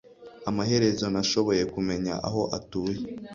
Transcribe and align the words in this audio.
Amaherezo 0.49 1.05
nashoboye 1.13 1.63
kumenya 1.73 2.13
aho 2.27 2.41
atuye. 2.57 3.01